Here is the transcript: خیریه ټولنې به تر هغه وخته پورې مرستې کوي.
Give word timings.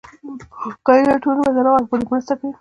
خیریه 0.85 1.15
ټولنې 1.23 1.41
به 1.47 1.51
تر 1.55 1.65
هغه 1.65 1.71
وخته 1.73 1.87
پورې 1.89 2.03
مرستې 2.09 2.33
کوي. 2.39 2.51